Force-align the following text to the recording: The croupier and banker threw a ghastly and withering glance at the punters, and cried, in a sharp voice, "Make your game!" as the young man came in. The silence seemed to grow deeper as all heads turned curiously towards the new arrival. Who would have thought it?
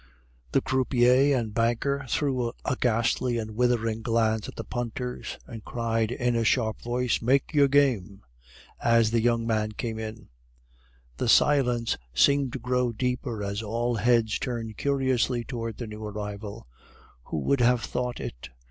The 0.53 0.61
croupier 0.61 1.37
and 1.37 1.53
banker 1.53 2.07
threw 2.09 2.49
a 2.65 2.75
ghastly 2.75 3.37
and 3.37 3.51
withering 3.51 4.01
glance 4.01 4.47
at 4.47 4.55
the 4.55 4.63
punters, 4.63 5.37
and 5.45 5.63
cried, 5.63 6.11
in 6.11 6.35
a 6.35 6.43
sharp 6.43 6.81
voice, 6.81 7.21
"Make 7.21 7.53
your 7.53 7.67
game!" 7.67 8.23
as 8.81 9.11
the 9.11 9.21
young 9.21 9.45
man 9.45 9.73
came 9.73 9.99
in. 9.99 10.29
The 11.17 11.29
silence 11.29 11.97
seemed 12.15 12.51
to 12.53 12.57
grow 12.59 12.91
deeper 12.91 13.43
as 13.43 13.61
all 13.61 13.93
heads 13.97 14.39
turned 14.39 14.75
curiously 14.75 15.43
towards 15.43 15.77
the 15.77 15.85
new 15.85 16.03
arrival. 16.03 16.65
Who 17.25 17.37
would 17.37 17.61
have 17.61 17.81
thought 17.83 18.19
it? 18.19 18.49